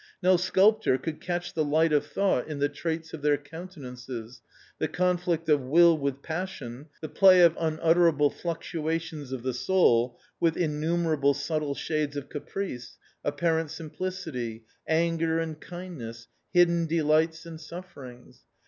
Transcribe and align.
No 0.23 0.35
sculptor 0.35 0.97
could 0.97 1.21
catch 1.21 1.53
the 1.53 1.63
light 1.63 1.93
of 1.93 2.07
thought 2.07 2.47
in 2.47 2.57
the 2.57 2.69
traits 2.69 3.13
of 3.13 3.21
their 3.21 3.37
countenances, 3.37 4.41
the 4.79 4.87
conflict 4.87 5.47
of 5.47 5.61
will 5.61 5.95
with 5.95 6.23
passion, 6.23 6.87
the 7.01 7.07
play 7.07 7.41
of 7.43 7.55
unutterable 7.59 8.31
fluctuations 8.31 9.31
of 9.31 9.43
the 9.43 9.53
soul 9.53 10.19
with 10.39 10.55
innumer 10.55 11.15
able 11.17 11.35
subtle 11.35 11.75
shades 11.75 12.15
of 12.17 12.29
caprice, 12.29 12.97
apparent 13.23 13.69
simplicity, 13.69 14.63
anger 14.87 15.37
and 15.37 15.61
kindness, 15.61 16.27
hidden 16.51 16.87
delights 16.87 17.45
and 17.45 17.61
sufferings 17.61 18.41